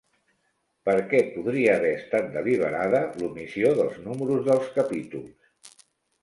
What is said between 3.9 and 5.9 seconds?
números dels capítols?